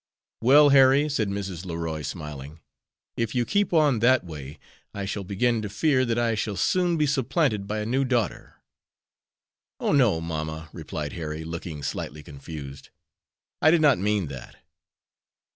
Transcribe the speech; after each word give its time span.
"Well, 0.41 0.69
Harry," 0.69 1.07
said 1.09 1.29
Mrs. 1.29 1.63
Leroy, 1.63 2.01
smiling, 2.01 2.59
"if 3.15 3.35
you 3.35 3.45
keep 3.45 3.71
on 3.71 3.99
that 3.99 4.23
way 4.23 4.57
I 4.95 5.05
shall 5.05 5.23
begin 5.23 5.61
to 5.61 5.69
fear 5.69 6.05
that 6.05 6.17
I 6.17 6.33
shall 6.33 6.55
soon 6.57 6.97
be 6.97 7.05
supplanted 7.05 7.67
by 7.67 7.81
a 7.81 7.85
new 7.85 8.03
daughter." 8.03 8.55
"Oh, 9.79 9.91
no, 9.91 10.19
mamma," 10.19 10.69
replied 10.73 11.13
Harry, 11.13 11.43
looking 11.43 11.83
slightly 11.83 12.23
confused, 12.23 12.89
"I 13.61 13.69
did 13.69 13.81
not 13.81 13.99
mean 13.99 14.25
that." 14.29 14.55